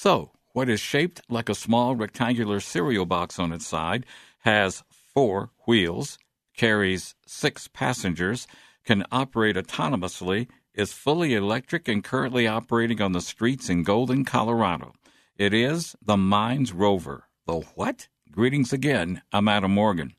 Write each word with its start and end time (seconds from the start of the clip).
So, 0.00 0.30
what 0.52 0.68
is 0.68 0.78
shaped 0.78 1.22
like 1.28 1.48
a 1.48 1.56
small 1.56 1.96
rectangular 1.96 2.60
cereal 2.60 3.04
box 3.04 3.36
on 3.36 3.52
its 3.52 3.66
side, 3.66 4.06
has 4.42 4.84
four 4.92 5.50
wheels, 5.66 6.20
carries 6.56 7.16
six 7.26 7.66
passengers, 7.66 8.46
can 8.84 9.04
operate 9.10 9.56
autonomously, 9.56 10.46
is 10.72 10.92
fully 10.92 11.34
electric, 11.34 11.88
and 11.88 12.04
currently 12.04 12.46
operating 12.46 13.02
on 13.02 13.10
the 13.10 13.20
streets 13.20 13.68
in 13.68 13.82
Golden, 13.82 14.24
Colorado. 14.24 14.92
It 15.36 15.52
is 15.52 15.96
the 16.00 16.16
Mines 16.16 16.72
Rover. 16.72 17.24
The 17.48 17.58
what? 17.74 18.06
Greetings 18.30 18.72
again. 18.72 19.22
I'm 19.32 19.48
Adam 19.48 19.72
Morgan. 19.72 20.14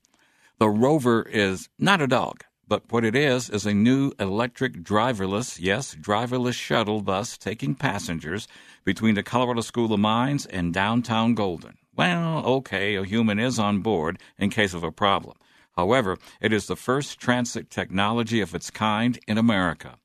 The 0.57 0.68
Rover 0.68 1.21
is 1.21 1.70
not 1.80 2.02
a 2.02 2.07
dog, 2.07 2.43
but 2.70 2.84
what 2.92 3.04
it 3.04 3.16
is 3.16 3.50
is 3.50 3.66
a 3.66 3.74
new 3.74 4.14
electric 4.20 4.84
driverless, 4.84 5.58
yes, 5.60 5.96
driverless 5.96 6.54
shuttle 6.54 7.02
bus 7.02 7.36
taking 7.36 7.74
passengers 7.74 8.48
between 8.86 9.16
the 9.16 9.24
Colorado 9.24 9.62
School 9.62 9.92
of 9.92 10.00
Mines 10.00 10.46
and 10.46 10.72
downtown 10.72 11.34
Golden. 11.34 11.80
Well, 11.96 12.46
okay, 12.46 12.96
a 12.96 13.04
human 13.04 13.40
is 13.40 13.58
on 13.58 13.80
board 13.80 14.20
in 14.38 14.52
case 14.52 14.76
of 14.76 14.84
a 14.84 14.91
problem. 14.91 15.36
However, 15.76 16.18
it 16.40 16.54
is 16.54 16.68
the 16.68 16.76
first 16.76 17.20
transit 17.20 17.72
technology 17.72 18.40
of 18.40 18.54
its 18.54 18.70
kind 18.70 19.20
in 19.27 19.40
America. 19.40 19.96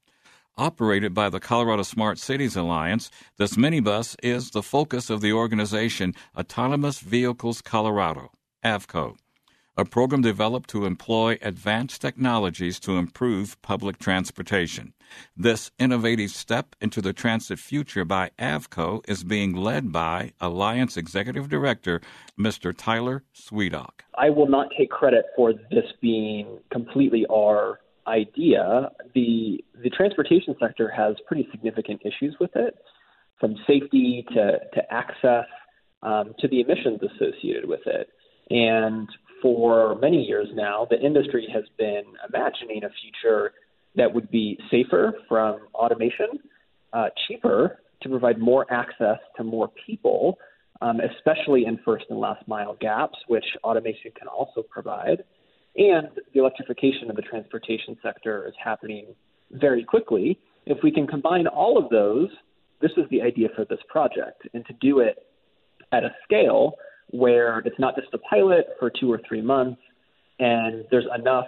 Operated 0.56 1.12
by 1.12 1.28
the 1.28 1.40
Colorado 1.40 1.82
Smart 1.82 2.18
Cities 2.18 2.56
Alliance, 2.56 3.10
this 3.36 3.56
minibus 3.56 4.16
is 4.22 4.50
the 4.50 4.62
focus 4.62 5.10
of 5.10 5.20
the 5.20 5.32
organization 5.32 6.14
Autonomous 6.34 7.00
Vehicles 7.00 7.60
Colorado, 7.60 8.30
AVCO, 8.64 9.16
a 9.76 9.84
program 9.84 10.22
developed 10.22 10.70
to 10.70 10.86
employ 10.86 11.38
advanced 11.42 12.00
technologies 12.00 12.78
to 12.80 12.96
improve 12.96 13.60
public 13.62 13.98
transportation. 13.98 14.92
This 15.36 15.70
innovative 15.78 16.30
step 16.30 16.76
into 16.80 17.00
the 17.00 17.12
transit 17.12 17.58
future 17.58 18.04
by 18.04 18.30
AVCO 18.38 19.08
is 19.08 19.24
being 19.24 19.54
led 19.54 19.92
by 19.92 20.32
Alliance 20.40 20.96
Executive 20.96 21.48
Director, 21.48 22.00
Mr. 22.38 22.74
Tyler 22.76 23.24
Svitak. 23.34 24.02
I 24.16 24.30
will 24.30 24.48
not 24.48 24.68
take 24.78 24.90
credit 24.90 25.26
for 25.36 25.52
this 25.52 25.86
being 26.00 26.58
completely 26.70 27.26
our 27.30 27.80
idea, 28.06 28.90
the 29.14 29.64
the 29.82 29.90
transportation 29.90 30.54
sector 30.60 30.90
has 30.90 31.16
pretty 31.26 31.48
significant 31.50 32.02
issues 32.04 32.36
with 32.40 32.54
it, 32.54 32.74
from 33.40 33.56
safety 33.66 34.24
to 34.28 34.58
to 34.74 34.92
access 34.92 35.46
um, 36.02 36.34
to 36.38 36.48
the 36.48 36.60
emissions 36.60 37.00
associated 37.02 37.66
with 37.66 37.80
it. 37.86 38.08
And 38.50 39.08
for 39.44 39.94
many 39.96 40.22
years 40.22 40.48
now, 40.54 40.86
the 40.88 40.98
industry 40.98 41.46
has 41.52 41.64
been 41.76 42.04
imagining 42.26 42.82
a 42.82 42.88
future 43.02 43.52
that 43.94 44.12
would 44.12 44.30
be 44.30 44.58
safer 44.70 45.12
from 45.28 45.60
automation, 45.74 46.40
uh, 46.94 47.08
cheaper 47.28 47.80
to 48.00 48.08
provide 48.08 48.38
more 48.38 48.64
access 48.72 49.18
to 49.36 49.44
more 49.44 49.70
people, 49.86 50.38
um, 50.80 51.00
especially 51.00 51.66
in 51.66 51.78
first 51.84 52.06
and 52.08 52.18
last 52.18 52.48
mile 52.48 52.76
gaps, 52.80 53.18
which 53.28 53.44
automation 53.62 54.10
can 54.18 54.28
also 54.28 54.62
provide 54.62 55.22
and 55.76 56.08
the 56.32 56.40
electrification 56.40 57.10
of 57.10 57.16
the 57.16 57.22
transportation 57.22 57.96
sector 58.02 58.46
is 58.46 58.54
happening 58.62 59.06
very 59.50 59.84
quickly. 59.84 60.38
If 60.66 60.78
we 60.82 60.90
can 60.90 61.06
combine 61.06 61.46
all 61.46 61.76
of 61.76 61.90
those, 61.90 62.28
this 62.80 62.92
is 62.96 63.04
the 63.10 63.22
idea 63.22 63.48
for 63.56 63.64
this 63.64 63.80
project, 63.88 64.42
and 64.52 64.64
to 64.66 64.72
do 64.80 65.00
it 65.00 65.26
at 65.92 66.04
a 66.04 66.14
scale 66.22 66.74
where 67.10 67.58
it's 67.60 67.78
not 67.78 67.94
just 67.96 68.08
a 68.12 68.18
pilot 68.18 68.66
for 68.78 68.90
two 68.90 69.12
or 69.12 69.20
three 69.26 69.42
months, 69.42 69.80
and 70.38 70.84
there's 70.90 71.06
enough 71.16 71.46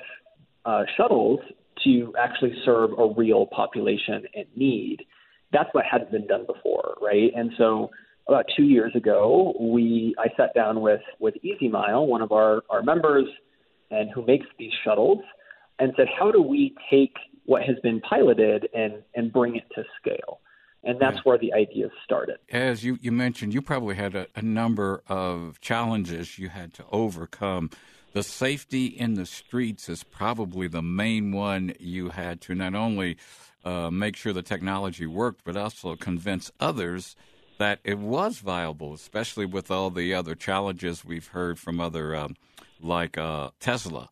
uh, 0.65 0.85
shuttles 0.97 1.41
to 1.85 2.13
actually 2.19 2.55
serve 2.65 2.91
a 2.99 3.13
real 3.17 3.47
population 3.47 4.25
in 4.35 4.45
need. 4.55 4.99
That's 5.53 5.69
what 5.73 5.85
hadn't 5.85 6.11
been 6.11 6.27
done 6.27 6.47
before, 6.47 6.97
right? 7.01 7.31
And 7.37 7.51
so 7.59 7.91
about 8.29 8.47
two 8.57 8.65
years 8.65 8.93
ago, 8.95 9.55
we 9.61 10.15
I 10.19 10.29
sat 10.37 10.55
down 10.55 10.81
with 10.81 11.01
with 11.21 11.35
EasyMile, 11.45 12.07
one 12.07 12.23
of 12.23 12.33
our 12.33 12.63
our 12.71 12.83
members, 12.83 13.27
and 13.91 14.11
who 14.11 14.25
makes 14.27 14.47
these 14.59 14.73
shuttles 14.85 15.21
and 15.79 15.93
said, 15.97 16.07
how 16.19 16.31
do 16.31 16.43
we 16.43 16.75
take 16.91 17.15
what 17.45 17.63
has 17.63 17.77
been 17.83 18.01
piloted 18.01 18.69
and, 18.75 18.95
and 19.15 19.33
bring 19.33 19.57
it 19.57 19.65
to 19.75 19.85
scale? 20.01 20.41
And 20.87 21.01
that's 21.01 21.17
yeah. 21.17 21.23
where 21.25 21.39
the 21.39 21.53
idea 21.53 21.91
started. 22.05 22.39
As 22.51 22.85
you, 22.85 22.99
you 23.03 23.11
mentioned, 23.11 23.53
you 23.53 23.61
probably 23.61 23.97
had 23.97 24.15
a, 24.15 24.29
a 24.37 24.43
number 24.43 25.03
of 25.09 25.61
challenges 25.61 26.39
you 26.39 26.49
had 26.49 26.73
to 26.75 26.85
overcome. 26.93 27.71
The 28.13 28.23
safety 28.23 28.87
in 28.87 29.15
the 29.15 29.27
streets 29.27 29.89
is 29.89 30.05
probably 30.05 30.69
the 30.69 30.83
main 30.83 31.33
one 31.33 31.75
you 31.81 32.11
had 32.11 32.41
to 32.43 32.55
not 32.55 32.75
only 32.75 33.19
uh, 33.65 33.91
make 33.91 34.17
sure 34.17 34.33
the 34.33 34.43
technology 34.43 35.07
worked, 35.07 35.43
but 35.45 35.57
also 35.57 35.97
convince 35.97 36.53
others 36.61 37.17
that 37.59 37.81
it 37.85 37.99
was 37.99 38.39
viable, 38.39 38.95
especially 38.95 39.45
with 39.45 39.71
all 39.71 39.91
the 39.91 40.15
other 40.15 40.35
challenges 40.35 41.05
we've 41.05 41.29
heard 41.29 41.59
from 41.59 41.81
other 41.81 42.15
um, 42.15 42.37
like 42.81 43.19
uh, 43.19 43.51
Tesla 43.61 44.09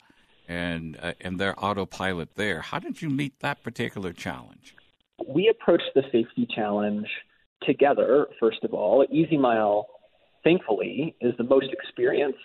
and 0.48 0.98
uh, 1.00 1.12
and 1.20 1.38
their 1.38 1.54
autopilot 1.62 2.34
there. 2.34 2.60
How 2.60 2.78
did 2.78 3.00
you 3.00 3.08
meet 3.08 3.40
that 3.40 3.62
particular 3.62 4.12
challenge? 4.12 4.74
We 5.26 5.48
approached 5.48 5.90
the 5.94 6.02
safety 6.12 6.46
challenge 6.54 7.06
together. 7.62 8.26
First 8.40 8.64
of 8.64 8.74
all, 8.74 9.06
EasyMile, 9.06 9.84
thankfully, 10.42 11.14
is 11.20 11.34
the 11.38 11.44
most 11.44 11.68
experienced 11.72 12.38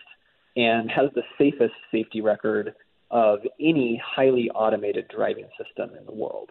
and 0.55 0.89
has 0.89 1.09
the 1.15 1.23
safest 1.37 1.73
safety 1.91 2.21
record 2.21 2.73
of 3.11 3.39
any 3.59 4.01
highly 4.05 4.49
automated 4.51 5.05
driving 5.13 5.47
system 5.57 5.95
in 5.97 6.05
the 6.05 6.11
world. 6.11 6.49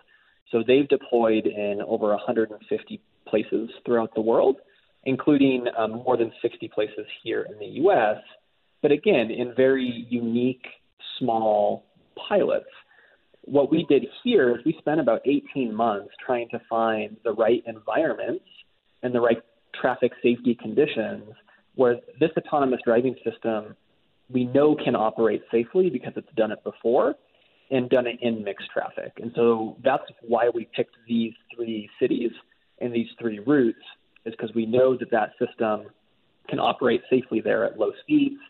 So 0.50 0.62
they've 0.66 0.88
deployed 0.88 1.46
in 1.46 1.80
over 1.86 2.08
150 2.08 3.00
places 3.26 3.70
throughout 3.84 4.14
the 4.14 4.20
world, 4.20 4.56
including 5.04 5.66
um, 5.76 6.02
more 6.04 6.16
than 6.16 6.32
60 6.42 6.68
places 6.68 7.06
here 7.22 7.46
in 7.50 7.58
the 7.58 7.66
U.S 7.82 8.16
but 8.82 8.92
again, 8.92 9.30
in 9.30 9.54
very 9.56 10.06
unique, 10.08 10.66
small 11.18 11.84
pilots. 12.28 12.66
What 13.50 13.70
we 13.70 13.86
did 13.88 14.04
here 14.22 14.50
is 14.50 14.64
we 14.64 14.76
spent 14.78 15.00
about 15.00 15.22
18 15.24 15.74
months 15.74 16.10
trying 16.24 16.48
to 16.50 16.60
find 16.68 17.16
the 17.24 17.32
right 17.32 17.62
environments 17.66 18.44
and 19.02 19.14
the 19.14 19.20
right 19.20 19.38
traffic 19.80 20.12
safety 20.22 20.54
conditions 20.54 21.24
where 21.74 21.96
this 22.20 22.30
autonomous 22.36 22.80
driving 22.84 23.14
system 23.24 23.74
we 24.30 24.44
know 24.44 24.76
can 24.76 24.94
operate 24.94 25.42
safely 25.50 25.88
because 25.88 26.12
it's 26.16 26.28
done 26.36 26.52
it 26.52 26.62
before 26.62 27.14
and 27.70 27.88
done 27.88 28.06
it 28.06 28.18
in 28.20 28.44
mixed 28.44 28.68
traffic. 28.70 29.12
And 29.16 29.32
so 29.34 29.76
that's 29.82 30.02
why 30.20 30.50
we 30.52 30.68
picked 30.76 30.96
these 31.06 31.32
three 31.54 31.88
cities 32.00 32.32
and 32.80 32.92
these 32.92 33.08
three 33.18 33.38
routes 33.38 33.78
is 34.26 34.34
because 34.34 34.54
we 34.54 34.66
know 34.66 34.96
that 34.96 35.10
that 35.10 35.30
system 35.38 35.86
can 36.48 36.58
operate 36.58 37.02
safely 37.08 37.40
there 37.40 37.64
at 37.64 37.78
low 37.78 37.92
speeds 38.02 38.40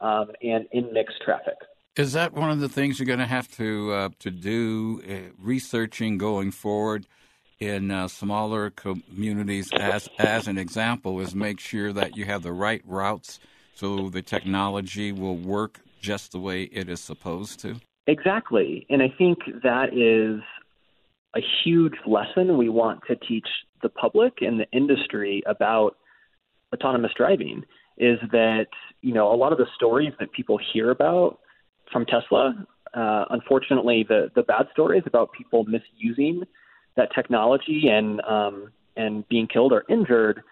um, 0.00 0.30
and 0.42 0.66
in 0.72 0.92
mixed 0.92 1.20
traffic. 1.24 1.56
Is 1.96 2.12
that 2.12 2.34
one 2.34 2.50
of 2.50 2.60
the 2.60 2.68
things 2.68 2.98
you're 2.98 3.06
going 3.06 3.20
to 3.20 3.26
have 3.26 3.50
to 3.56 3.92
uh, 3.92 4.08
to 4.18 4.30
do 4.30 5.00
uh, 5.08 5.32
researching 5.38 6.18
going 6.18 6.50
forward 6.50 7.06
in 7.58 7.90
uh, 7.90 8.06
smaller 8.08 8.68
communities? 8.68 9.72
As 9.72 10.06
as 10.18 10.46
an 10.46 10.58
example, 10.58 11.20
is 11.20 11.34
make 11.34 11.58
sure 11.58 11.94
that 11.94 12.14
you 12.14 12.26
have 12.26 12.42
the 12.42 12.52
right 12.52 12.82
routes 12.84 13.40
so 13.74 14.10
the 14.10 14.20
technology 14.20 15.10
will 15.10 15.38
work 15.38 15.80
just 16.02 16.32
the 16.32 16.38
way 16.38 16.64
it 16.64 16.90
is 16.90 17.00
supposed 17.00 17.60
to. 17.60 17.76
Exactly, 18.06 18.86
and 18.90 19.02
I 19.02 19.08
think 19.16 19.38
that 19.62 19.94
is 19.94 20.42
a 21.34 21.40
huge 21.64 21.94
lesson 22.06 22.58
we 22.58 22.68
want 22.68 23.00
to 23.08 23.16
teach 23.16 23.48
the 23.80 23.88
public 23.88 24.42
and 24.42 24.60
the 24.60 24.66
industry 24.70 25.42
about 25.46 25.96
autonomous 26.74 27.12
driving 27.16 27.62
is 27.96 28.18
that 28.32 28.66
you 29.00 29.14
know 29.14 29.32
a 29.32 29.36
lot 29.36 29.52
of 29.52 29.58
the 29.58 29.66
stories 29.74 30.12
that 30.20 30.30
people 30.32 30.58
hear 30.74 30.90
about 30.90 31.38
from 31.92 32.06
Tesla, 32.06 32.66
uh, 32.94 33.24
unfortunately, 33.30 34.04
the 34.08 34.30
the 34.34 34.42
bad 34.42 34.66
stories 34.72 35.02
about 35.06 35.32
people 35.32 35.64
misusing 35.64 36.44
that 36.96 37.14
technology 37.14 37.88
and 37.88 38.20
um, 38.22 38.72
and 38.96 39.28
being 39.28 39.46
killed 39.46 39.72
or 39.72 39.84
injured. 39.88 40.42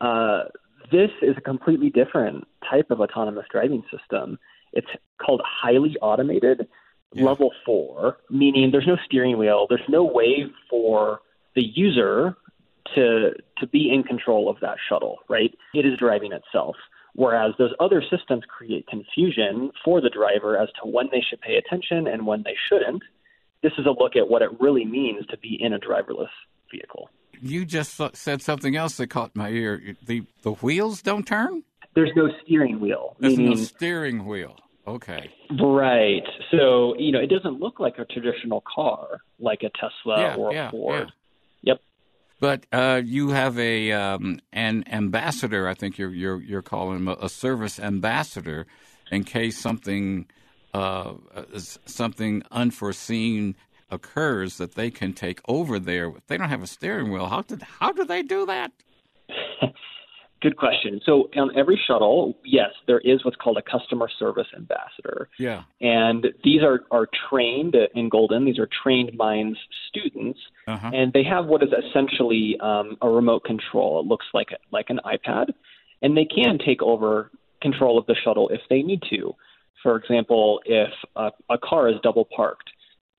Uh, 0.00 0.44
this 0.92 1.10
is 1.22 1.34
a 1.36 1.40
completely 1.40 1.90
different 1.90 2.46
type 2.70 2.90
of 2.90 3.00
autonomous 3.00 3.46
driving 3.50 3.82
system. 3.90 4.38
It's 4.72 4.86
called 5.20 5.42
highly 5.44 5.96
automated, 6.00 6.68
yeah. 7.12 7.24
level 7.24 7.50
four, 7.66 8.18
meaning 8.30 8.70
there's 8.70 8.86
no 8.86 8.96
steering 9.04 9.38
wheel, 9.38 9.66
there's 9.68 9.80
no 9.88 10.04
way 10.04 10.46
for 10.70 11.20
the 11.54 11.62
user 11.62 12.36
to 12.94 13.30
to 13.58 13.66
be 13.66 13.90
in 13.92 14.02
control 14.02 14.48
of 14.48 14.56
that 14.60 14.76
shuttle, 14.88 15.18
right? 15.28 15.52
It 15.74 15.84
is 15.84 15.98
driving 15.98 16.32
itself. 16.32 16.76
Whereas 17.18 17.52
those 17.58 17.72
other 17.80 18.00
systems 18.00 18.44
create 18.46 18.86
confusion 18.86 19.72
for 19.84 20.00
the 20.00 20.08
driver 20.08 20.56
as 20.56 20.68
to 20.80 20.88
when 20.88 21.08
they 21.10 21.20
should 21.20 21.40
pay 21.40 21.56
attention 21.56 22.06
and 22.06 22.24
when 22.24 22.44
they 22.44 22.54
shouldn't. 22.68 23.02
This 23.60 23.72
is 23.76 23.86
a 23.86 23.90
look 23.90 24.14
at 24.14 24.28
what 24.28 24.40
it 24.40 24.50
really 24.60 24.84
means 24.84 25.26
to 25.26 25.36
be 25.38 25.58
in 25.60 25.72
a 25.72 25.80
driverless 25.80 26.28
vehicle. 26.70 27.10
You 27.40 27.64
just 27.64 28.00
said 28.14 28.40
something 28.40 28.76
else 28.76 28.98
that 28.98 29.08
caught 29.08 29.34
my 29.34 29.48
ear. 29.48 29.96
The 30.06 30.22
the 30.42 30.52
wheels 30.52 31.02
don't 31.02 31.26
turn. 31.26 31.64
There's 31.96 32.12
no 32.14 32.28
steering 32.44 32.78
wheel. 32.78 33.16
There's 33.18 33.36
meaning, 33.36 33.58
no 33.58 33.64
steering 33.64 34.24
wheel. 34.24 34.54
Okay. 34.86 35.28
Right. 35.60 36.22
So 36.52 36.94
you 36.98 37.10
know, 37.10 37.18
it 37.18 37.30
doesn't 37.30 37.58
look 37.58 37.80
like 37.80 37.98
a 37.98 38.04
traditional 38.04 38.62
car, 38.72 39.22
like 39.40 39.64
a 39.64 39.70
Tesla 39.70 40.20
yeah, 40.20 40.34
or 40.36 40.50
a 40.50 40.54
yeah, 40.54 40.70
Ford. 40.70 41.08
Yeah. 41.08 41.14
But 42.40 42.66
uh, 42.72 43.02
you 43.04 43.30
have 43.30 43.58
a 43.58 43.92
um, 43.92 44.40
an 44.52 44.84
ambassador. 44.86 45.66
I 45.66 45.74
think 45.74 45.98
you're 45.98 46.14
you're 46.14 46.40
you're 46.40 46.62
calling 46.62 46.98
him 46.98 47.08
a, 47.08 47.28
service 47.28 47.80
ambassador 47.80 48.66
in 49.10 49.24
case 49.24 49.58
something 49.58 50.26
uh, 50.72 51.14
something 51.86 52.42
unforeseen 52.50 53.56
occurs 53.90 54.58
that 54.58 54.74
they 54.74 54.90
can 54.90 55.12
take 55.12 55.40
over 55.48 55.78
there. 55.78 56.12
They 56.26 56.36
don't 56.36 56.48
have 56.48 56.62
a 56.62 56.66
steering 56.66 57.10
wheel, 57.10 57.26
how 57.26 57.42
did 57.42 57.62
how 57.62 57.92
do 57.92 58.04
they 58.04 58.22
do 58.22 58.46
that? 58.46 58.72
Good 60.40 60.56
question. 60.56 61.00
So 61.04 61.28
on 61.36 61.50
every 61.56 61.80
shuttle, 61.86 62.38
yes, 62.44 62.70
there 62.86 63.00
is 63.00 63.24
what's 63.24 63.36
called 63.36 63.58
a 63.58 63.62
customer 63.62 64.08
service 64.18 64.46
ambassador. 64.56 65.28
Yeah. 65.36 65.64
And 65.80 66.28
these 66.44 66.62
are, 66.62 66.82
are 66.92 67.08
trained 67.28 67.74
in 67.94 68.08
Golden. 68.08 68.44
These 68.44 68.58
are 68.60 68.68
trained 68.82 69.16
Mines 69.16 69.56
students, 69.88 70.38
uh-huh. 70.68 70.92
and 70.94 71.12
they 71.12 71.24
have 71.24 71.46
what 71.46 71.64
is 71.64 71.70
essentially 71.72 72.56
um, 72.60 72.96
a 73.02 73.08
remote 73.08 73.44
control. 73.44 73.98
It 74.00 74.06
looks 74.06 74.26
like 74.32 74.50
like 74.70 74.90
an 74.90 75.00
iPad, 75.04 75.46
and 76.02 76.16
they 76.16 76.24
can 76.24 76.58
take 76.64 76.82
over 76.82 77.32
control 77.60 77.98
of 77.98 78.06
the 78.06 78.14
shuttle 78.22 78.48
if 78.50 78.60
they 78.70 78.82
need 78.82 79.02
to. 79.10 79.34
For 79.82 79.96
example, 79.96 80.60
if 80.64 80.90
a, 81.16 81.30
a 81.50 81.58
car 81.58 81.88
is 81.88 81.96
double 82.02 82.28
parked, 82.36 82.70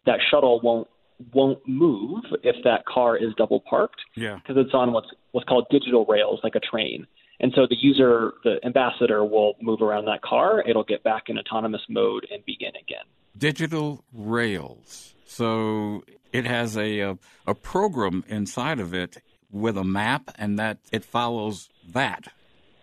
that 0.06 0.20
shuttle 0.30 0.62
won't 0.62 0.88
won't 1.34 1.60
move 1.68 2.24
if 2.44 2.56
that 2.64 2.86
car 2.86 3.18
is 3.18 3.34
double 3.38 3.60
parked 3.62 4.00
yeah. 4.16 4.36
because 4.36 4.64
it's 4.64 4.74
on 4.74 4.94
what's 4.94 5.08
what's 5.32 5.48
called 5.48 5.66
digital 5.70 6.06
rails 6.06 6.40
like 6.44 6.56
a 6.56 6.60
train. 6.60 7.06
And 7.42 7.54
so 7.56 7.68
the 7.70 7.76
user 7.80 8.34
the 8.44 8.60
ambassador 8.66 9.24
will 9.24 9.56
move 9.62 9.82
around 9.82 10.06
that 10.06 10.22
car. 10.22 10.64
It'll 10.68 10.84
get 10.84 11.04
back 11.04 11.24
in 11.28 11.38
autonomous 11.38 11.82
mode 11.90 12.28
and 12.32 12.44
begin 12.46 12.70
again. 12.70 13.06
Digital 13.38 14.04
rails. 14.14 15.14
So 15.26 16.04
it 16.34 16.46
has 16.46 16.78
a 16.78 17.00
a, 17.00 17.18
a 17.48 17.56
program 17.56 18.24
inside 18.28 18.80
of 18.80 18.94
it 18.94 19.18
with 19.52 19.78
a 19.78 19.84
map 19.84 20.32
and 20.36 20.60
that 20.60 20.78
it 20.92 21.04
follows 21.04 21.70
that 21.94 22.28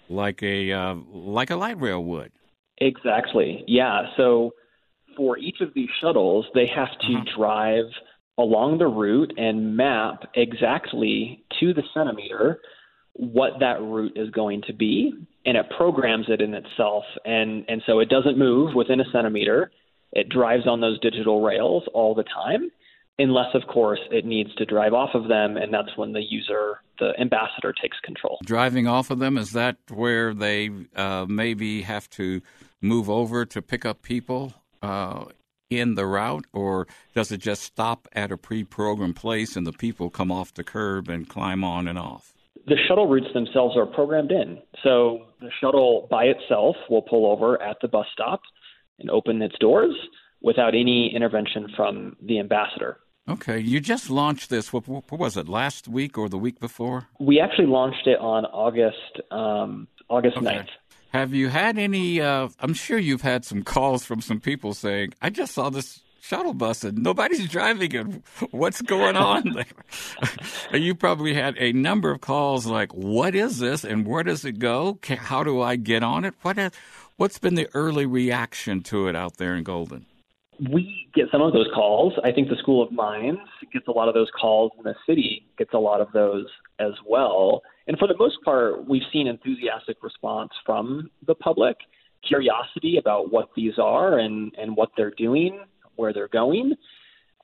like 0.09 0.43
a 0.43 0.73
uh, 0.73 0.95
like 1.11 1.51
a 1.51 1.57
light 1.57 1.81
rail 1.81 2.03
would. 2.03 2.33
Exactly. 2.79 3.65
Yeah. 3.67 4.03
So 4.17 4.53
for 5.17 5.39
each 5.39 5.61
of 5.61 5.73
these 5.75 5.89
shuttles 6.01 6.47
they 6.55 6.67
have 6.67 6.91
to 7.01 7.15
uh-huh. 7.15 7.37
drive 7.37 7.87
along 8.39 8.79
the 8.79 8.87
route 8.87 9.33
and 9.37 9.77
map 9.77 10.25
exactly 10.35 11.45
to 11.61 11.73
the 11.73 11.83
centimeter 11.95 12.61
what 13.15 13.53
that 13.61 13.81
route 13.81 14.13
is 14.17 14.31
going 14.31 14.63
to 14.67 14.75
be 14.75 15.13
and 15.47 15.57
it 15.57 15.67
programs 15.77 16.27
it 16.29 16.41
in 16.41 16.55
itself. 16.55 17.05
And 17.25 17.65
and 17.69 17.83
so 17.87 18.01
it 18.01 18.09
doesn't 18.09 18.39
move 18.39 18.75
within 18.75 19.01
a 19.01 19.05
centimeter. 19.13 19.71
It 20.13 20.29
drives 20.29 20.67
on 20.67 20.81
those 20.81 21.01
digital 21.01 21.43
rails 21.43 21.85
all 21.95 22.15
the 22.15 22.25
time 22.25 22.71
unless 23.19 23.55
of 23.55 23.63
course 23.67 24.01
it 24.11 24.27
needs 24.27 24.55
to 24.57 24.67
drive 24.67 24.93
off 24.93 25.11
of 25.15 25.29
them 25.29 25.57
and 25.57 25.73
that's 25.73 25.97
when 25.97 26.13
the 26.13 26.21
user 26.21 26.81
the 26.99 27.19
ambassador 27.19 27.73
takes 27.81 27.99
control. 28.01 28.39
Driving 28.45 28.87
off 28.87 29.11
of 29.11 29.19
them 29.19 29.39
is 29.39 29.53
that 29.53 29.77
where 29.91 30.35
they 30.35 30.71
uh, 30.95 31.27
maybe 31.29 31.83
have 31.83 32.09
to 32.11 32.43
move 32.81 33.09
over 33.09 33.45
to 33.47 33.63
pick 33.63 33.85
up 33.85 34.03
people 34.03 34.53
uh, 34.83 35.25
in 35.71 35.95
the 35.95 36.07
route, 36.07 36.47
or 36.53 36.87
does 37.15 37.33
it 37.33 37.39
just 37.39 37.63
stop 37.63 38.09
at 38.13 38.33
a 38.33 38.37
pre 38.37 38.65
programmed 38.65 39.17
place 39.17 39.57
and 39.57 39.67
the 39.67 39.73
people 39.73 40.11
come 40.11 40.31
off 40.31 40.55
the 40.55 40.65
curb 40.65 41.09
and 41.09 41.29
climb 41.29 41.65
on 41.65 41.89
and 41.89 41.99
off? 41.99 42.33
The 42.67 42.77
shuttle 42.89 43.09
routes 43.09 43.33
themselves 43.33 43.77
are 43.77 43.87
programmed 43.87 44.33
in. 44.33 44.59
So 44.83 45.27
the 45.41 45.51
shuttle 45.61 46.09
by 46.11 46.25
itself 46.25 46.77
will 46.91 47.03
pull 47.03 47.31
over 47.31 47.61
at 47.63 47.77
the 47.81 47.89
bus 47.89 48.07
stop 48.13 48.41
and 48.99 49.11
open 49.11 49.41
its 49.43 49.57
doors 49.61 49.95
without 50.43 50.75
any 50.75 51.13
intervention 51.15 51.69
from 51.77 52.17
the 52.21 52.39
ambassador. 52.39 52.99
Okay, 53.29 53.59
you 53.59 53.81
just 53.81 54.09
launched 54.09 54.51
this. 54.51 54.73
What, 54.73 54.87
what, 54.87 55.11
was 55.11 55.37
it? 55.37 55.49
Last 55.49 55.89
week 55.89 56.17
or 56.17 56.29
the 56.29 56.39
week 56.39 56.61
before? 56.61 57.09
We 57.19 57.41
actually 57.41 57.67
launched 57.67 58.07
it 58.07 58.19
on 58.21 58.45
August 58.47 59.21
um, 59.33 59.89
August 60.09 60.37
okay. 60.37 60.47
9th. 60.47 60.69
Have 61.17 61.33
you 61.33 61.49
had 61.49 61.79
any? 61.79 62.21
Uh, 62.21 62.51
I'm 62.61 62.75
sure 62.75 62.99
you've 62.99 63.23
had 63.23 63.43
some 63.47 63.63
calls 63.63 64.05
from 64.05 64.21
some 64.21 64.39
people 64.39 64.75
saying, 64.75 65.15
"I 65.23 65.31
just 65.31 65.55
saw 65.55 65.71
this 65.71 66.03
shuttle 66.21 66.53
bus 66.53 66.85
and 66.85 66.99
nobody's 66.99 67.49
driving 67.49 67.95
it. 67.95 68.07
What's 68.51 68.83
going 68.83 69.17
on?" 69.17 69.65
you 70.75 70.95
probably 70.95 71.33
had 71.33 71.57
a 71.57 71.73
number 71.73 72.11
of 72.11 72.21
calls 72.21 72.67
like, 72.67 72.93
"What 72.93 73.35
is 73.35 73.61
this 73.61 73.83
and 73.83 74.07
where 74.07 74.25
does 74.25 74.45
it 74.45 74.59
go? 74.59 74.99
How 75.09 75.43
do 75.43 75.63
I 75.63 75.77
get 75.77 76.03
on 76.03 76.27
it? 76.27 76.35
What? 76.43 76.59
Has, 76.59 76.73
what's 77.17 77.39
been 77.39 77.55
the 77.55 77.71
early 77.73 78.05
reaction 78.05 78.83
to 78.83 79.09
it 79.09 79.17
out 79.17 79.39
there 79.39 79.55
in 79.55 79.65
Golden?" 79.65 80.05
We 80.71 81.09
get 81.15 81.29
some 81.33 81.41
of 81.41 81.55
those 81.55 81.69
calls. 81.75 82.13
I 82.25 82.31
think 82.31 82.51
the 82.51 82.57
School 82.57 82.83
of 82.83 82.93
Mines 82.93 83.39
gets 83.73 83.89
a 83.89 83.93
lot 83.93 84.09
of 84.09 84.13
those 84.15 84.31
calls, 84.39 84.73
and 84.77 84.85
the 84.85 84.95
city 85.07 85.47
gets 85.57 85.73
a 85.73 85.79
lot 85.79 86.03
of 86.03 86.13
those 86.13 86.45
as 86.79 86.93
well. 87.07 87.63
And 87.87 87.99
for 87.99 88.09
the 88.09 88.17
most 88.17 88.37
part, 88.45 88.87
we've 88.89 89.03
seen 89.13 89.27
enthusiastic 89.27 90.03
response 90.03 90.51
from 90.65 91.11
the 91.27 91.35
public, 91.35 91.77
curiosity 92.27 92.97
about 92.97 93.33
what 93.33 93.51
these 93.55 93.79
are 93.79 94.19
and, 94.19 94.55
and 94.59 94.77
what 94.77 94.91
they're 94.97 95.13
doing, 95.13 95.61
where 95.95 96.13
they're 96.13 96.29
going. 96.29 96.75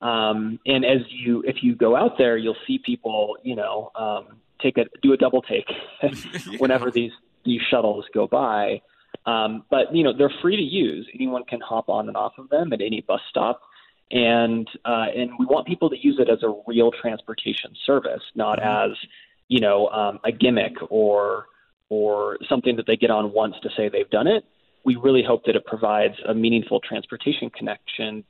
Um, 0.01 0.59
and 0.65 0.83
as 0.83 1.01
you, 1.09 1.43
if 1.47 1.63
you 1.63 1.75
go 1.75 1.95
out 1.95 2.17
there, 2.17 2.37
you'll 2.37 2.57
see 2.67 2.77
people, 2.77 3.37
you 3.43 3.55
know, 3.55 3.91
um, 3.95 4.39
take 4.61 4.77
a 4.77 4.85
do 5.01 5.13
a 5.13 5.17
double 5.17 5.41
take 5.41 5.67
whenever 6.57 6.91
these 6.91 7.11
these 7.45 7.61
shuttles 7.69 8.05
go 8.13 8.27
by. 8.27 8.81
Um, 9.25 9.63
but 9.69 9.95
you 9.95 10.03
know, 10.03 10.11
they're 10.11 10.33
free 10.41 10.57
to 10.57 10.61
use. 10.61 11.07
Anyone 11.13 11.45
can 11.45 11.61
hop 11.61 11.87
on 11.87 12.09
and 12.09 12.17
off 12.17 12.33
of 12.37 12.49
them 12.49 12.73
at 12.73 12.81
any 12.81 12.99
bus 12.99 13.21
stop 13.29 13.61
and 14.13 14.69
uh, 14.85 15.07
and 15.15 15.31
we 15.39 15.45
want 15.45 15.67
people 15.67 15.89
to 15.89 15.97
use 15.97 16.17
it 16.19 16.29
as 16.29 16.43
a 16.43 16.53
real 16.67 16.91
transportation 16.91 17.71
service, 17.85 18.21
not 18.35 18.59
mm-hmm. 18.59 18.91
as 18.91 18.97
you 19.53 19.59
know, 19.59 19.87
um, 19.89 20.19
a 20.25 20.31
gimmick 20.31 20.73
or 20.89 21.45
or 21.89 22.39
something 22.49 22.75
that 22.77 22.87
they 22.87 22.97
get 22.97 23.11
on 23.11 23.31
once 23.33 23.53
to 23.61 23.69
say 23.77 23.87
they've 23.87 24.09
done 24.09 24.25
it. 24.25 24.43
We 24.83 24.95
really 24.95 25.21
hope 25.21 25.45
that 25.45 25.55
it 25.55 25.63
provides 25.65 26.15
a 26.27 26.33
meaningful 26.33 26.79
transportation 26.79 27.51
connection 27.51 28.23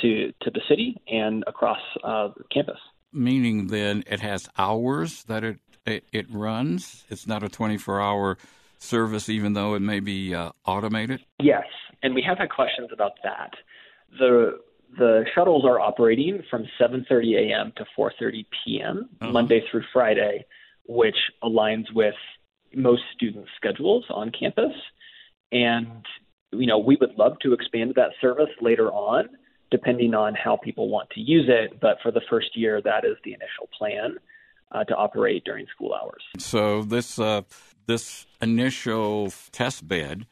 to 0.00 0.32
to 0.40 0.50
the 0.50 0.62
city 0.70 0.96
and 1.06 1.44
across 1.46 1.80
uh, 2.02 2.30
campus. 2.50 2.78
Meaning, 3.12 3.66
then 3.66 4.02
it 4.06 4.20
has 4.20 4.48
hours 4.56 5.24
that 5.24 5.44
it 5.44 5.58
it, 5.84 6.04
it 6.10 6.26
runs. 6.30 7.04
It's 7.10 7.26
not 7.26 7.42
a 7.42 7.50
twenty 7.50 7.76
four 7.76 8.00
hour 8.00 8.38
service, 8.78 9.28
even 9.28 9.52
though 9.52 9.74
it 9.74 9.80
may 9.80 10.00
be 10.00 10.34
uh, 10.34 10.52
automated. 10.64 11.20
Yes, 11.38 11.66
and 12.02 12.14
we 12.14 12.22
have 12.26 12.38
had 12.38 12.48
questions 12.48 12.88
about 12.94 13.12
that. 13.24 13.50
The 14.18 14.58
the 14.96 15.24
shuttles 15.34 15.64
are 15.66 15.80
operating 15.80 16.42
from 16.50 16.64
7:30 16.80 17.50
a.m. 17.50 17.72
to 17.76 17.84
4:30 17.98 18.46
p.m. 18.64 19.10
Uh-huh. 19.20 19.32
Monday 19.32 19.62
through 19.70 19.84
Friday, 19.92 20.46
which 20.86 21.16
aligns 21.42 21.84
with 21.94 22.14
most 22.74 23.02
students' 23.14 23.50
schedules 23.56 24.04
on 24.10 24.30
campus. 24.30 24.72
And 25.50 26.04
you 26.52 26.66
know, 26.66 26.78
we 26.78 26.96
would 27.00 27.14
love 27.16 27.38
to 27.40 27.52
expand 27.52 27.94
that 27.96 28.10
service 28.20 28.50
later 28.60 28.90
on, 28.90 29.28
depending 29.70 30.14
on 30.14 30.34
how 30.34 30.56
people 30.56 30.88
want 30.88 31.08
to 31.10 31.20
use 31.20 31.46
it. 31.48 31.80
But 31.80 31.96
for 32.02 32.10
the 32.10 32.20
first 32.28 32.56
year, 32.56 32.80
that 32.82 33.04
is 33.04 33.16
the 33.24 33.30
initial 33.30 33.68
plan 33.76 34.16
uh, 34.70 34.84
to 34.84 34.94
operate 34.94 35.44
during 35.44 35.66
school 35.74 35.94
hours. 35.94 36.22
So 36.38 36.82
this 36.82 37.18
uh, 37.18 37.42
this 37.86 38.26
initial 38.40 39.32
test 39.50 39.86
bed 39.88 40.26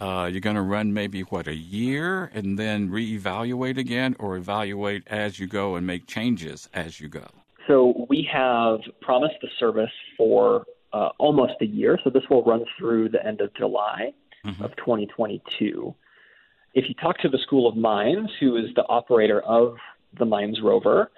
uh, 0.00 0.28
you're 0.30 0.40
going 0.40 0.56
to 0.56 0.62
run 0.62 0.92
maybe 0.92 1.22
what 1.22 1.46
a 1.46 1.54
year 1.54 2.30
and 2.34 2.58
then 2.58 2.90
reevaluate 2.90 3.78
again, 3.78 4.16
or 4.18 4.36
evaluate 4.36 5.02
as 5.06 5.38
you 5.38 5.46
go 5.46 5.76
and 5.76 5.86
make 5.86 6.06
changes 6.06 6.68
as 6.74 7.00
you 7.00 7.08
go. 7.08 7.26
So 7.66 8.06
we 8.08 8.28
have 8.32 8.80
promised 9.00 9.36
the 9.42 9.48
service 9.58 9.90
for 10.16 10.66
uh, 10.92 11.10
almost 11.18 11.54
a 11.60 11.66
year. 11.66 11.98
So 12.04 12.10
this 12.10 12.22
will 12.30 12.44
run 12.44 12.64
through 12.78 13.08
the 13.10 13.24
end 13.24 13.40
of 13.40 13.54
July 13.54 14.12
mm-hmm. 14.44 14.62
of 14.62 14.76
2022. 14.76 15.94
If 16.74 16.84
you 16.88 16.94
talk 16.94 17.18
to 17.18 17.28
the 17.28 17.38
School 17.38 17.68
of 17.68 17.76
Mines, 17.76 18.30
who 18.40 18.56
is 18.56 18.66
the 18.74 18.84
operator 18.88 19.40
of 19.40 19.76
the 20.18 20.24
Mines 20.24 20.60
rover, 20.62 21.10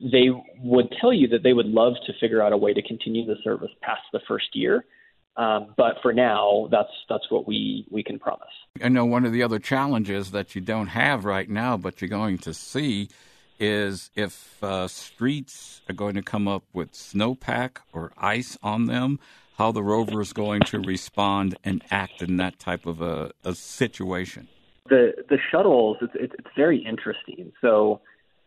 they 0.00 0.28
would 0.62 0.92
tell 1.00 1.12
you 1.12 1.28
that 1.28 1.42
they 1.42 1.52
would 1.52 1.66
love 1.66 1.94
to 2.06 2.12
figure 2.20 2.42
out 2.42 2.52
a 2.52 2.56
way 2.56 2.72
to 2.72 2.82
continue 2.82 3.24
the 3.26 3.36
service 3.44 3.70
past 3.82 4.02
the 4.12 4.20
first 4.26 4.54
year 4.54 4.84
um, 5.36 5.74
but 5.76 5.96
for 6.02 6.12
now, 6.12 6.68
that's 6.70 6.90
that's 7.08 7.30
what 7.30 7.46
we 7.46 7.86
we 7.90 8.02
can 8.02 8.18
promise. 8.18 8.48
I 8.82 8.88
know 8.88 9.04
one 9.04 9.24
of 9.24 9.32
the 9.32 9.42
other 9.42 9.58
challenges 9.58 10.32
that 10.32 10.54
you 10.54 10.60
don't 10.60 10.88
have 10.88 11.24
right 11.24 11.48
now, 11.48 11.76
but 11.76 12.00
you're 12.00 12.08
going 12.08 12.38
to 12.38 12.52
see, 12.52 13.08
is 13.60 14.10
if 14.16 14.62
uh, 14.64 14.88
streets 14.88 15.82
are 15.88 15.94
going 15.94 16.14
to 16.14 16.22
come 16.22 16.48
up 16.48 16.64
with 16.72 16.92
snowpack 16.92 17.78
or 17.92 18.12
ice 18.16 18.58
on 18.62 18.86
them, 18.86 19.20
how 19.58 19.70
the 19.70 19.82
rover 19.82 20.20
is 20.20 20.32
going 20.32 20.62
to 20.62 20.80
respond 20.80 21.56
and 21.62 21.84
act 21.90 22.22
in 22.22 22.38
that 22.38 22.58
type 22.58 22.86
of 22.86 23.02
a, 23.02 23.30
a 23.44 23.54
situation. 23.54 24.48
The 24.88 25.12
the 25.28 25.38
shuttles, 25.50 25.98
it's, 26.00 26.34
it's 26.38 26.56
very 26.56 26.84
interesting. 26.84 27.52
So 27.60 28.00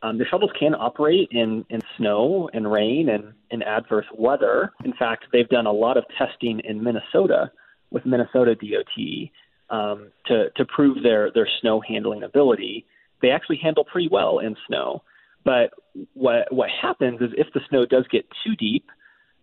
um, 0.04 0.18
the 0.18 0.26
shuttles 0.26 0.52
can 0.60 0.76
operate 0.76 1.30
in, 1.32 1.66
in 1.70 1.82
snow 1.98 2.50
and 2.54 2.70
rain 2.70 3.08
and 3.08 3.34
in 3.52 3.62
adverse 3.62 4.06
weather. 4.14 4.74
In 4.84 4.94
fact, 4.94 5.26
they've 5.32 5.48
done 5.48 5.66
a 5.66 5.72
lot 5.72 5.96
of 5.96 6.04
testing 6.18 6.60
in 6.66 6.84
Minnesota 6.84 7.52
with 7.90 8.06
Minnesota 8.06 8.54
DOT 8.56 9.30
um, 9.70 10.12
to, 10.26 10.50
to 10.58 10.66
prove 10.66 11.04
their, 11.04 11.32
their 11.32 11.48
snow 11.62 11.82
handling 11.88 12.24
ability. 12.24 12.86
They 13.24 13.32
actually 13.32 13.58
handle 13.58 13.84
pretty 13.84 14.10
well 14.12 14.38
in 14.38 14.56
snow. 14.68 15.02
But 15.44 15.72
what, 16.14 16.54
what 16.54 16.70
happens 16.70 17.22
is 17.22 17.30
if 17.36 17.48
the 17.54 17.62
snow 17.70 17.86
does 17.86 18.06
get 18.12 18.26
too 18.46 18.56
deep, 18.56 18.86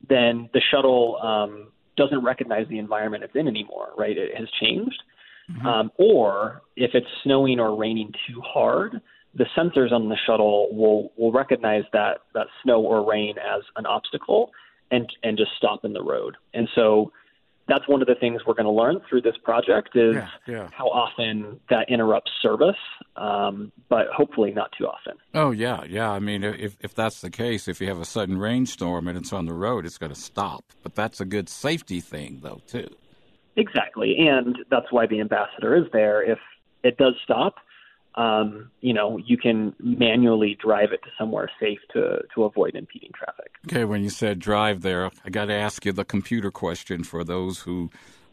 then 0.09 0.49
the 0.55 0.61
shuttle 0.71 1.19
um, 1.21 1.73
doesn't 1.97 2.23
recognize 2.25 2.67
the 2.69 2.79
environment 2.79 3.25
it's 3.25 3.35
in 3.35 3.49
anymore, 3.49 3.89
right? 3.99 4.17
It 4.17 4.37
has 4.37 4.49
changed. 4.61 5.03
Mm-hmm. 5.51 5.67
Um, 5.67 5.93
or 5.99 6.63
if 6.77 6.93
it's 6.95 7.07
snowing 7.25 7.59
or 7.59 7.77
raining 7.77 8.13
too 8.29 8.41
hard, 8.41 9.01
the 9.35 9.47
sensors 9.57 9.93
on 9.93 10.09
the 10.09 10.17
shuttle 10.27 10.69
will 10.73 11.13
will 11.17 11.33
recognize 11.33 11.85
that 11.93 12.19
that 12.35 12.47
snow 12.63 12.81
or 12.81 13.09
rain 13.09 13.35
as 13.39 13.63
an 13.77 13.87
obstacle 13.87 14.51
and 14.91 15.09
and 15.23 15.37
just 15.37 15.51
stop 15.57 15.85
in 15.85 15.93
the 15.93 16.03
road. 16.03 16.37
And 16.55 16.69
so 16.75 17.13
that's 17.71 17.87
one 17.89 18.01
of 18.03 18.09
the 18.09 18.15
things 18.15 18.43
we're 18.47 18.55
going 18.55 18.67
to 18.67 18.73
learn 18.73 19.01
through 19.09 19.23
this 19.23 19.37
project 19.43 19.91
is 19.95 20.15
yeah, 20.15 20.29
yeah. 20.47 20.69
how 20.73 20.87
often 20.87 21.61
that 21.71 21.89
interrupts 21.89 22.31
service, 22.43 22.77
um, 23.17 23.73
but 23.89 24.07
hopefully 24.15 24.53
not 24.53 24.71
too 24.77 24.87
often. 24.87 25.15
Oh 25.35 25.51
yeah, 25.51 25.85
yeah. 25.85 26.11
I 26.11 26.19
mean, 26.19 26.43
if 26.45 26.77
if 26.81 26.95
that's 26.95 27.21
the 27.21 27.31
case, 27.31 27.69
if 27.69 27.81
you 27.81 27.89
have 27.89 28.01
a 28.01 28.05
sudden 28.05 28.39
rainstorm 28.39 29.09
and 29.09 29.17
it's 29.17 29.33
on 29.33 29.47
the 29.47 29.55
road, 29.55 29.87
it's 29.87 29.99
going 29.99 30.13
to 30.13 30.21
stop. 30.21 30.65
But 30.83 30.95
that's 30.95 31.21
a 31.21 31.25
good 31.25 31.49
safety 31.49 32.01
thing, 32.01 32.41
though, 32.43 32.61
too. 32.67 32.89
Exactly, 33.57 34.17
and 34.19 34.57
that's 34.71 34.91
why 34.91 35.07
the 35.07 35.21
ambassador 35.21 35.77
is 35.77 35.85
there. 35.93 36.23
If 36.23 36.39
it 36.83 36.97
does 36.97 37.15
stop, 37.23 37.57
um, 38.17 38.71
you 38.81 38.93
know, 38.93 39.19
you 39.19 39.37
can 39.37 39.75
manually 39.79 40.57
drive 40.61 40.93
it 40.93 41.03
to 41.03 41.11
somewhere 41.19 41.51
safe 41.61 41.79
to 41.93 42.23
to 42.35 42.45
avoid 42.45 42.75
impeding 42.75 43.13
traffic. 43.15 43.53
Okay, 43.67 43.85
when 43.85 44.03
you 44.03 44.11
said 44.11 44.39
drive 44.39 44.83
there, 44.83 45.11
I 45.25 45.31
got 45.31 45.47
to 45.47 45.55
ask 45.55 45.85
you 45.85 45.93
the 45.93 46.05
computer 46.05 46.51
question 46.51 47.05
for 47.05 47.23
those 47.25 47.61
who 47.61 47.91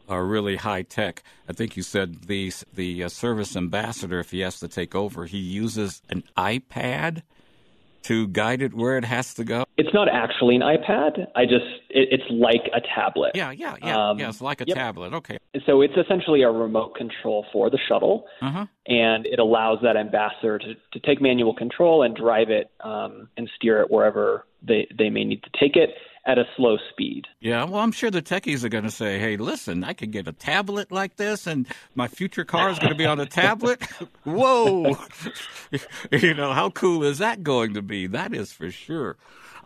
are 0.10 0.26
really 0.26 0.56
high 0.56 0.82
tech. 0.82 1.22
I 1.48 1.54
think 1.54 1.78
you 1.78 1.84
said 1.84 2.24
the 2.24 2.52
the 2.74 3.04
uh, 3.04 3.10
service 3.10 3.56
ambassador, 3.56 4.20
if 4.20 4.32
he 4.32 4.40
has 4.40 4.60
to 4.62 4.68
take 4.68 4.96
over, 4.96 5.26
he 5.26 5.38
uses 5.38 6.02
an 6.10 6.24
iPad 6.36 7.22
to 8.04 8.28
guide 8.28 8.62
it 8.62 8.74
where 8.74 8.98
it 8.98 9.04
has 9.04 9.34
to 9.34 9.44
go? 9.44 9.66
It's 9.78 9.94
not 9.94 10.10
actually 10.10 10.56
an 10.56 10.62
iPad. 10.62 11.28
I 11.36 11.46
just 11.46 11.66
it, 11.90 12.10
it's 12.12 12.24
like 12.32 12.70
a 12.74 12.82
tablet. 12.82 13.32
Yeah, 13.36 13.52
yeah, 13.52 13.76
yeah. 13.82 14.10
Um, 14.10 14.20
yeah, 14.20 14.30
it's 14.30 14.42
like 14.42 14.62
a 14.62 14.66
yep. 14.68 14.76
tablet. 14.76 15.14
Okay. 15.14 15.38
So 15.66 15.82
it's 15.82 15.94
essentially 15.96 16.42
a 16.42 16.50
remote 16.50 16.96
control 16.96 17.46
for 17.54 17.70
the 17.70 17.78
shuttle, 17.88 18.26
uh-huh. 18.42 18.66
and 18.88 19.26
it 19.26 19.40
allows 19.40 19.80
that 19.84 19.96
ambassador 19.96 20.58
to, 20.60 20.74
to 20.94 21.00
take 21.00 21.22
manual 21.22 21.54
control 21.54 22.04
and 22.04 22.16
drive 22.16 22.50
it 22.50 22.72
um, 22.82 23.30
and 23.38 23.50
steer 23.56 23.82
it 23.82 23.92
wherever 23.92 24.46
they 24.68 24.88
they 24.98 25.10
may 25.10 25.24
need 25.24 25.44
to 25.44 25.50
take 25.60 25.76
it 25.76 25.92
at 26.28 26.38
a 26.38 26.44
slow 26.58 26.78
speed. 26.92 27.26
Yeah, 27.40 27.64
well, 27.64 27.80
I'm 27.80 27.94
sure 27.94 28.12
the 28.12 28.22
techies 28.22 28.64
are 28.64 28.70
going 28.70 28.84
to 28.84 28.92
say, 28.92 29.18
"Hey, 29.18 29.38
listen, 29.38 29.84
I 29.84 29.94
could 29.94 30.12
get 30.12 30.28
a 30.28 30.34
tablet 30.34 30.92
like 30.92 31.16
this, 31.16 31.48
and 31.48 31.66
my 31.96 32.08
future 32.08 32.44
car 32.44 32.70
is 32.70 32.78
going 32.78 32.92
to 32.92 32.98
be 32.98 33.06
on 33.06 33.20
a 33.20 33.26
tablet." 33.26 33.82
Whoa, 34.24 34.98
you 36.12 36.34
know 36.34 36.54
how 36.54 36.70
cool 36.70 37.04
is 37.04 37.20
that 37.20 37.44
going 37.44 37.74
to 37.76 37.82
be? 37.82 38.08
That 38.08 38.34
is 38.34 38.52
for 38.52 38.70
sure. 38.70 39.18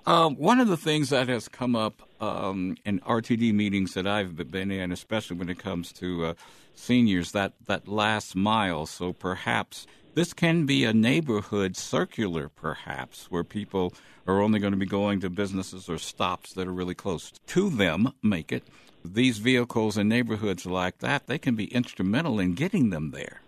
Um, 0.05 0.35
one 0.35 0.59
of 0.59 0.67
the 0.67 0.77
things 0.77 1.09
that 1.09 1.27
has 1.29 1.47
come 1.47 1.75
up 1.75 2.01
um, 2.19 2.75
in 2.85 2.99
RTD 3.01 3.53
meetings 3.53 3.93
that 3.93 4.07
I've 4.07 4.35
been 4.51 4.71
in, 4.71 4.91
especially 4.91 5.37
when 5.37 5.49
it 5.49 5.59
comes 5.59 5.91
to 5.93 6.25
uh, 6.25 6.33
seniors, 6.75 7.31
that 7.33 7.53
that 7.67 7.87
last 7.87 8.35
mile. 8.35 8.85
So 8.85 9.13
perhaps 9.13 9.85
this 10.13 10.33
can 10.33 10.65
be 10.65 10.83
a 10.83 10.93
neighborhood 10.93 11.77
circular, 11.77 12.49
perhaps, 12.49 13.29
where 13.29 13.43
people 13.43 13.93
are 14.27 14.41
only 14.41 14.59
going 14.59 14.73
to 14.73 14.77
be 14.77 14.85
going 14.85 15.19
to 15.21 15.29
businesses 15.29 15.87
or 15.87 15.97
stops 15.97 16.53
that 16.53 16.67
are 16.67 16.73
really 16.73 16.95
close 16.95 17.31
to 17.47 17.69
them, 17.69 18.13
make 18.21 18.51
it. 18.51 18.63
These 19.05 19.39
vehicles 19.39 19.97
in 19.97 20.09
neighborhoods 20.09 20.65
like 20.65 20.99
that, 20.99 21.27
they 21.27 21.37
can 21.37 21.55
be 21.55 21.73
instrumental 21.73 22.39
in 22.39 22.53
getting 22.55 22.89
them 22.89 23.11
there. 23.11 23.41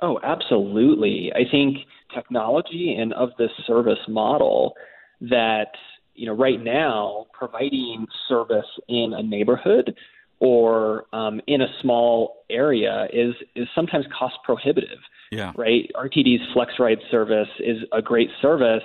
Oh, 0.00 0.18
absolutely. 0.22 1.32
I 1.34 1.50
think 1.50 1.78
technology 2.14 2.94
and 2.98 3.12
of 3.14 3.30
this 3.38 3.50
service 3.66 3.98
model 4.08 4.74
that, 5.20 5.72
you 6.14 6.26
know, 6.26 6.34
right 6.34 6.62
now 6.62 7.26
providing 7.32 8.06
service 8.28 8.66
in 8.88 9.12
a 9.16 9.22
neighborhood 9.22 9.96
or 10.40 11.06
um, 11.12 11.40
in 11.46 11.62
a 11.62 11.66
small 11.80 12.44
area 12.50 13.06
is 13.12 13.34
is 13.54 13.66
sometimes 13.74 14.04
cost 14.16 14.34
prohibitive. 14.44 14.98
Yeah. 15.30 15.52
Right. 15.56 15.90
RTD's 15.94 16.42
FlexRide 16.54 17.10
service 17.10 17.48
is 17.58 17.78
a 17.92 18.02
great 18.02 18.30
service, 18.40 18.82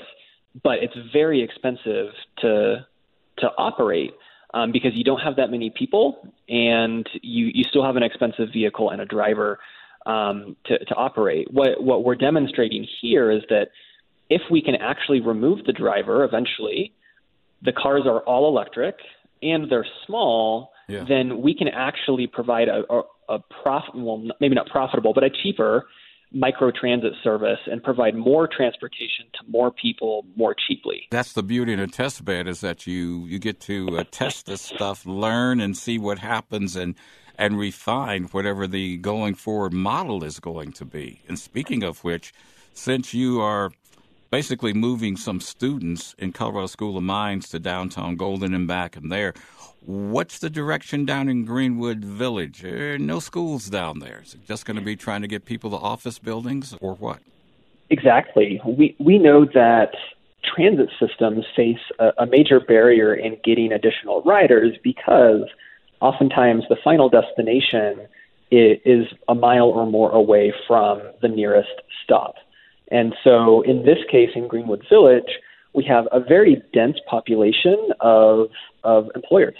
but 0.63 0.79
it's 0.81 0.95
very 1.13 1.43
expensive 1.43 2.07
to 2.39 2.85
to 3.39 3.47
operate 3.57 4.11
um, 4.53 4.71
because 4.71 4.91
you 4.95 5.03
don't 5.03 5.19
have 5.19 5.35
that 5.35 5.51
many 5.51 5.69
people, 5.69 6.33
and 6.47 7.07
you 7.21 7.51
you 7.53 7.63
still 7.69 7.83
have 7.83 7.95
an 7.95 8.03
expensive 8.03 8.49
vehicle 8.53 8.89
and 8.89 9.01
a 9.01 9.05
driver 9.05 9.59
um, 10.05 10.55
to 10.65 10.79
to 10.85 10.95
operate. 10.95 11.51
What 11.51 11.83
what 11.83 12.03
we're 12.03 12.15
demonstrating 12.15 12.87
here 13.01 13.31
is 13.31 13.43
that 13.49 13.69
if 14.29 14.41
we 14.49 14.61
can 14.61 14.75
actually 14.75 15.21
remove 15.21 15.65
the 15.65 15.73
driver 15.73 16.23
eventually, 16.23 16.93
the 17.61 17.73
cars 17.73 18.03
are 18.05 18.19
all 18.21 18.47
electric 18.47 18.95
and 19.41 19.69
they're 19.69 19.87
small. 20.05 20.71
Yeah. 20.87 21.05
Then 21.07 21.41
we 21.41 21.55
can 21.55 21.67
actually 21.67 22.27
provide 22.27 22.67
a, 22.67 22.83
a, 22.91 23.01
a 23.29 23.39
profit, 23.61 23.95
well, 23.95 24.27
maybe 24.39 24.55
not 24.55 24.67
profitable, 24.67 25.13
but 25.13 25.23
a 25.23 25.29
cheaper 25.29 25.85
micro 26.31 26.71
transit 26.71 27.13
service 27.23 27.59
and 27.65 27.81
provide 27.83 28.15
more 28.15 28.47
transportation 28.47 29.25
to 29.33 29.39
more 29.49 29.71
people 29.71 30.25
more 30.35 30.55
cheaply. 30.67 31.07
That's 31.09 31.33
the 31.33 31.43
beauty 31.43 31.73
in 31.73 31.79
a 31.79 31.87
test 31.87 32.23
bed 32.23 32.47
is 32.47 32.61
that 32.61 32.85
you 32.85 33.25
you 33.25 33.39
get 33.39 33.59
to 33.61 33.97
uh, 33.97 34.03
test 34.11 34.45
this 34.45 34.61
stuff, 34.61 35.05
learn 35.05 35.59
and 35.59 35.75
see 35.75 35.97
what 35.97 36.19
happens 36.19 36.75
and 36.75 36.95
and 37.37 37.57
refine 37.57 38.25
whatever 38.25 38.67
the 38.67 38.97
going 38.97 39.33
forward 39.33 39.73
model 39.73 40.23
is 40.23 40.39
going 40.39 40.73
to 40.73 40.85
be. 40.85 41.21
And 41.27 41.39
speaking 41.39 41.83
of 41.83 42.03
which, 42.03 42.33
since 42.73 43.13
you 43.13 43.41
are 43.41 43.71
basically 44.29 44.73
moving 44.73 45.17
some 45.17 45.39
students 45.39 46.15
in 46.17 46.31
Colorado 46.31 46.67
School 46.67 46.97
of 46.97 47.03
Mines 47.03 47.49
to 47.49 47.59
downtown 47.59 48.15
Golden 48.15 48.53
and 48.53 48.67
back 48.67 48.95
and 48.95 49.11
there, 49.11 49.33
What's 49.85 50.39
the 50.39 50.49
direction 50.49 51.05
down 51.05 51.29
in 51.29 51.45
Greenwood 51.45 52.03
Village? 52.03 52.65
Uh, 52.65 52.97
no 52.99 53.19
schools 53.19 53.69
down 53.69 53.99
there. 53.99 54.21
Is 54.23 54.33
it 54.33 54.45
just 54.45 54.65
going 54.65 54.75
to 54.75 54.83
be 54.83 54.95
trying 54.95 55.21
to 55.21 55.27
get 55.27 55.45
people 55.45 55.69
to 55.71 55.77
office 55.77 56.19
buildings 56.19 56.75
or 56.81 56.95
what? 56.95 57.19
Exactly. 57.89 58.61
We 58.65 58.95
we 58.99 59.17
know 59.17 59.45
that 59.45 59.95
transit 60.43 60.89
systems 60.99 61.45
face 61.55 61.79
a, 61.97 62.11
a 62.19 62.25
major 62.25 62.59
barrier 62.59 63.13
in 63.13 63.37
getting 63.43 63.71
additional 63.71 64.21
riders 64.21 64.77
because 64.83 65.43
oftentimes 66.01 66.65
the 66.69 66.77
final 66.83 67.09
destination 67.09 68.05
is 68.51 69.07
a 69.27 69.35
mile 69.35 69.69
or 69.69 69.85
more 69.85 70.11
away 70.11 70.53
from 70.67 71.01
the 71.21 71.27
nearest 71.27 71.81
stop. 72.03 72.35
And 72.91 73.15
so 73.23 73.61
in 73.61 73.85
this 73.85 73.99
case 74.09 74.29
in 74.35 74.47
Greenwood 74.47 74.85
Village, 74.89 75.39
we 75.73 75.83
have 75.85 76.07
a 76.11 76.19
very 76.19 76.61
dense 76.73 76.97
population 77.07 77.77
of 77.99 78.49
of 78.83 79.09
employers, 79.15 79.57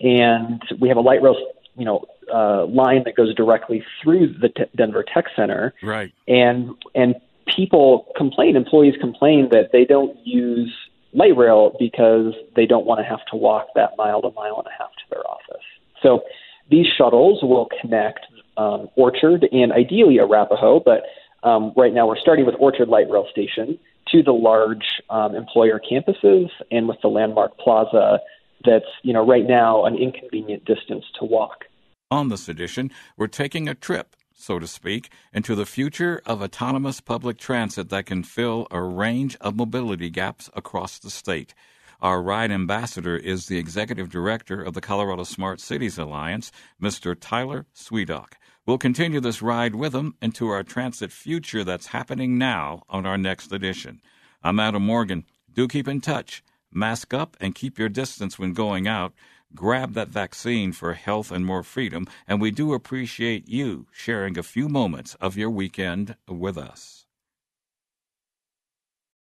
and 0.00 0.60
we 0.80 0.88
have 0.88 0.96
a 0.96 1.00
light 1.00 1.22
rail, 1.22 1.36
you 1.76 1.84
know, 1.84 2.04
uh, 2.32 2.66
line 2.66 3.04
that 3.04 3.14
goes 3.16 3.34
directly 3.34 3.84
through 4.02 4.34
the 4.40 4.48
T- 4.48 4.64
Denver 4.74 5.04
Tech 5.12 5.26
Center. 5.36 5.72
Right. 5.82 6.12
And 6.26 6.70
and 6.94 7.14
people 7.46 8.12
complain, 8.16 8.56
employees 8.56 8.94
complain 9.00 9.48
that 9.52 9.70
they 9.72 9.84
don't 9.84 10.16
use 10.26 10.72
light 11.12 11.36
rail 11.36 11.76
because 11.78 12.34
they 12.56 12.66
don't 12.66 12.86
want 12.86 12.98
to 13.00 13.04
have 13.04 13.24
to 13.30 13.36
walk 13.36 13.68
that 13.74 13.92
mile 13.96 14.20
to 14.22 14.30
mile 14.32 14.56
and 14.58 14.66
a 14.66 14.76
half 14.76 14.90
to 14.90 15.04
their 15.10 15.26
office. 15.30 15.64
So 16.02 16.22
these 16.70 16.86
shuttles 16.98 17.42
will 17.42 17.68
connect 17.80 18.20
um, 18.56 18.88
Orchard 18.96 19.46
and 19.52 19.72
ideally 19.72 20.18
Arapahoe, 20.18 20.80
but 20.84 21.02
um, 21.42 21.72
right 21.76 21.92
now 21.92 22.06
we're 22.06 22.18
starting 22.18 22.46
with 22.46 22.54
Orchard 22.58 22.88
Light 22.88 23.08
Rail 23.10 23.26
Station 23.30 23.78
to 24.12 24.22
the 24.22 24.32
large 24.32 24.84
um, 25.10 25.34
employer 25.34 25.80
campuses 25.80 26.48
and 26.70 26.88
with 26.88 26.98
the 27.02 27.08
landmark 27.08 27.58
plaza 27.58 28.20
that's 28.64 28.86
you 29.02 29.12
know 29.12 29.26
right 29.26 29.46
now 29.46 29.84
an 29.84 29.96
inconvenient 29.96 30.64
distance 30.64 31.04
to 31.18 31.24
walk. 31.24 31.64
On 32.10 32.28
this 32.28 32.48
edition, 32.48 32.90
we're 33.16 33.26
taking 33.26 33.68
a 33.68 33.74
trip, 33.74 34.14
so 34.32 34.58
to 34.58 34.66
speak, 34.66 35.10
into 35.32 35.54
the 35.54 35.66
future 35.66 36.22
of 36.24 36.40
autonomous 36.40 37.00
public 37.00 37.36
transit 37.36 37.88
that 37.88 38.06
can 38.06 38.22
fill 38.22 38.68
a 38.70 38.80
range 38.80 39.36
of 39.40 39.56
mobility 39.56 40.08
gaps 40.08 40.48
across 40.54 40.98
the 40.98 41.10
state. 41.10 41.52
Our 42.00 42.22
ride 42.22 42.52
ambassador 42.52 43.16
is 43.16 43.46
the 43.46 43.58
executive 43.58 44.10
director 44.10 44.62
of 44.62 44.74
the 44.74 44.80
Colorado 44.80 45.24
Smart 45.24 45.60
Cities 45.60 45.98
Alliance, 45.98 46.52
Mr. 46.80 47.16
Tyler 47.18 47.66
Svitak. 47.74 48.34
We'll 48.66 48.78
continue 48.78 49.20
this 49.20 49.42
ride 49.42 49.76
with 49.76 49.92
them 49.92 50.16
into 50.20 50.48
our 50.48 50.64
transit 50.64 51.12
future 51.12 51.62
that's 51.62 51.86
happening 51.86 52.36
now 52.36 52.82
on 52.88 53.06
our 53.06 53.16
next 53.16 53.52
edition. 53.52 54.00
I'm 54.42 54.58
Adam 54.58 54.84
Morgan. 54.84 55.24
Do 55.54 55.68
keep 55.68 55.86
in 55.86 56.00
touch. 56.00 56.42
Mask 56.72 57.14
up 57.14 57.36
and 57.40 57.54
keep 57.54 57.78
your 57.78 57.88
distance 57.88 58.40
when 58.40 58.54
going 58.54 58.88
out. 58.88 59.12
Grab 59.54 59.92
that 59.92 60.08
vaccine 60.08 60.72
for 60.72 60.94
health 60.94 61.30
and 61.30 61.46
more 61.46 61.62
freedom, 61.62 62.08
and 62.26 62.40
we 62.40 62.50
do 62.50 62.74
appreciate 62.74 63.48
you 63.48 63.86
sharing 63.92 64.36
a 64.36 64.42
few 64.42 64.68
moments 64.68 65.14
of 65.20 65.36
your 65.36 65.48
weekend 65.48 66.16
with 66.26 66.58
us. 66.58 67.05